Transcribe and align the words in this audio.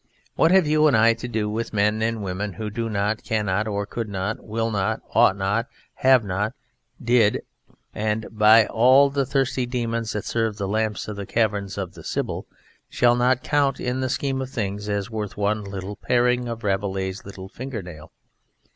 What 0.33 0.49
have 0.49 0.65
you 0.65 0.87
and 0.87 0.97
I 0.97 1.13
to 1.13 1.27
do 1.27 1.47
with 1.47 1.73
men 1.73 2.01
and 2.01 2.23
women 2.23 2.53
who 2.53 2.71
do 2.71 2.89
not, 2.89 3.23
cannot, 3.23 3.67
could 3.91 4.09
not, 4.09 4.43
will 4.43 4.71
not, 4.71 4.99
ought 5.13 5.37
not, 5.37 5.67
have 5.93 6.23
not, 6.23 6.53
did, 6.99 7.43
and 7.93 8.25
by 8.35 8.65
all 8.65 9.11
the 9.11 9.27
thirsty 9.27 9.67
Demons 9.67 10.13
that 10.13 10.25
serve 10.25 10.57
the 10.57 10.67
lamps 10.67 11.07
of 11.07 11.17
the 11.17 11.27
cavern 11.27 11.69
of 11.77 11.93
the 11.93 12.03
Sibyl, 12.03 12.47
shall 12.89 13.15
not 13.15 13.43
count 13.43 13.79
in 13.79 13.99
the 13.99 14.09
scheme 14.09 14.41
of 14.41 14.49
things 14.49 14.89
as 14.89 15.11
worth 15.11 15.37
one 15.37 15.63
little 15.63 15.97
paring 15.97 16.47
of 16.47 16.63
Rabelais' 16.63 17.23
little 17.23 17.47
finger 17.47 17.83
nail? 17.83 18.11